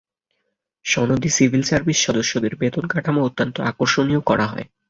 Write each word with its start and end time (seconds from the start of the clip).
সনদী 0.85 1.29
civil 1.29 1.63
service 1.63 1.97
সদস্যদের 1.99 2.53
বেতন 2.55 2.85
কাঠামো 2.87 3.21
অত্যন্ত 3.23 3.55
আকর্ষণীয় 3.69 4.21
করা 4.21 4.45
হয়। 4.47 4.65